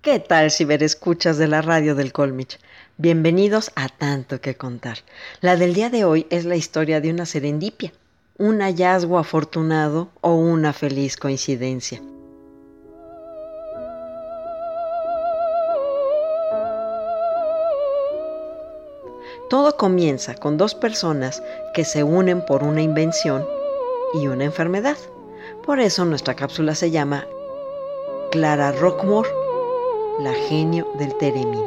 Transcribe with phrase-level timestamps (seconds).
[0.00, 2.60] ¿Qué tal si ver escuchas de la radio del Colmich?
[2.98, 4.98] Bienvenidos a Tanto que Contar.
[5.40, 7.92] La del día de hoy es la historia de una serendipia,
[8.38, 12.00] un hallazgo afortunado o una feliz coincidencia.
[19.50, 21.42] Todo comienza con dos personas
[21.74, 23.44] que se unen por una invención
[24.14, 24.96] y una enfermedad.
[25.66, 27.26] Por eso nuestra cápsula se llama
[28.30, 29.47] Clara Rockmore
[30.18, 31.64] la genio del Teremín.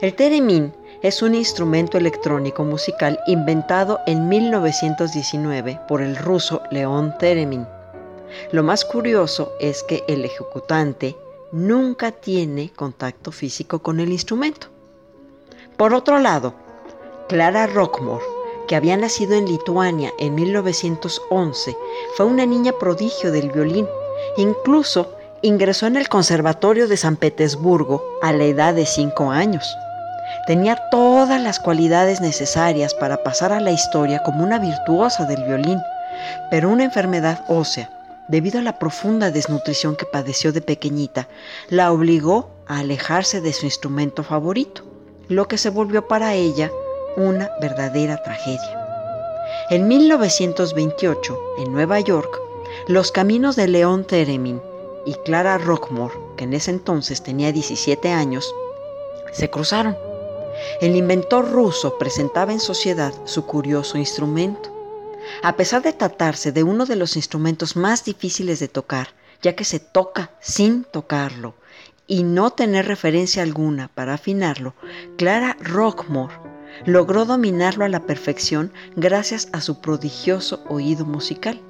[0.00, 7.66] El Teremín es un instrumento electrónico musical inventado en 1919 por el ruso León Teremin.
[8.52, 11.16] Lo más curioso es que el ejecutante
[11.52, 14.66] nunca tiene contacto físico con el instrumento.
[15.78, 16.54] Por otro lado,
[17.28, 18.24] Clara Rockmore,
[18.68, 21.76] que había nacido en Lituania en 1911,
[22.14, 23.86] fue una niña prodigio del violín.
[24.36, 25.16] Incluso
[25.46, 29.78] Ingresó en el Conservatorio de San Petersburgo a la edad de cinco años.
[30.48, 35.80] Tenía todas las cualidades necesarias para pasar a la historia como una virtuosa del violín,
[36.50, 37.88] pero una enfermedad ósea,
[38.26, 41.28] debido a la profunda desnutrición que padeció de pequeñita,
[41.68, 44.82] la obligó a alejarse de su instrumento favorito,
[45.28, 46.72] lo que se volvió para ella
[47.16, 48.84] una verdadera tragedia.
[49.70, 52.36] En 1928, en Nueva York,
[52.88, 54.60] los caminos de León Teremin
[55.06, 58.52] y Clara Rockmore, que en ese entonces tenía 17 años,
[59.32, 59.96] se cruzaron.
[60.80, 64.74] El inventor ruso presentaba en sociedad su curioso instrumento.
[65.42, 69.08] A pesar de tratarse de uno de los instrumentos más difíciles de tocar,
[69.42, 71.54] ya que se toca sin tocarlo
[72.06, 74.74] y no tener referencia alguna para afinarlo,
[75.16, 76.34] Clara Rockmore
[76.84, 81.60] logró dominarlo a la perfección gracias a su prodigioso oído musical.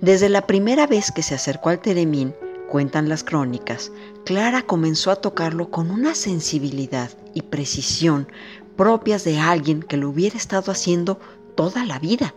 [0.00, 2.34] Desde la primera vez que se acercó al teremín,
[2.72, 3.92] cuentan las crónicas,
[4.24, 8.28] Clara comenzó a tocarlo con una sensibilidad y precisión
[8.78, 11.20] propias de alguien que lo hubiera estado haciendo
[11.54, 12.34] toda la vida.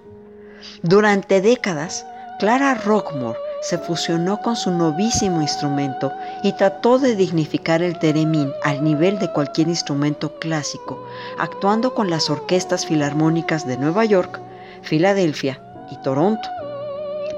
[0.83, 2.05] Durante décadas,
[2.37, 6.11] Clara Rockmore se fusionó con su novísimo instrumento
[6.43, 11.01] y trató de dignificar el teremín al nivel de cualquier instrumento clásico,
[11.39, 14.41] actuando con las orquestas filarmónicas de Nueva York,
[14.81, 15.61] Filadelfia
[15.91, 16.49] y Toronto.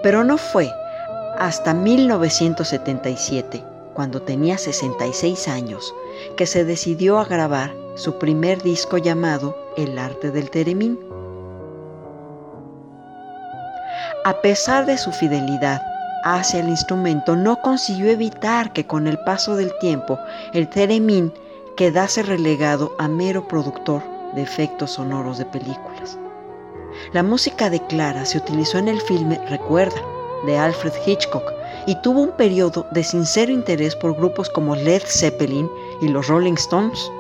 [0.02, 0.72] Pero no fue
[1.40, 5.94] hasta 1977, cuando tenía 66 años,
[6.36, 11.00] que se decidió a grabar su primer disco llamado El arte del teremín.
[14.24, 15.82] A pesar de su fidelidad
[16.24, 20.20] hacia el instrumento, no consiguió evitar que con el paso del tiempo
[20.54, 21.34] el teremín
[21.76, 24.02] quedase relegado a mero productor
[24.34, 26.18] de efectos sonoros de películas.
[27.14, 30.02] La música de Clara se utilizó en el filme Recuerda,
[30.46, 31.54] de Alfred Hitchcock
[31.86, 35.70] y tuvo un periodo de sincero interés por grupos como Led Zeppelin
[36.02, 37.12] y los Rolling Stones.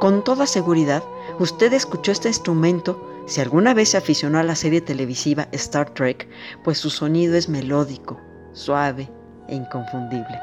[0.00, 1.02] Con toda seguridad,
[1.38, 6.28] usted escuchó este instrumento si alguna vez se aficionó a la serie televisiva Star Trek,
[6.64, 8.20] pues su sonido es melódico,
[8.52, 9.08] suave
[9.48, 10.40] e inconfundible.